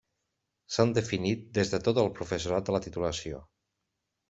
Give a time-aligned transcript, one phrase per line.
[0.75, 3.45] S’han definit des de tot el professorat de la titulació.